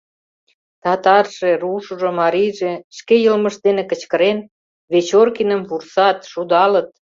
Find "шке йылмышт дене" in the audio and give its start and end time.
2.97-3.83